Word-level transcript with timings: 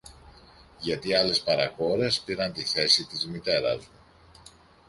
Γιατί 0.79 1.13
άλλες 1.13 1.41
παρακόρες 1.41 2.21
πήραν 2.21 2.53
τη 2.53 2.61
θέση 2.63 3.05
της 3.07 3.27
μητέρας 3.27 3.79
μου 3.85 3.97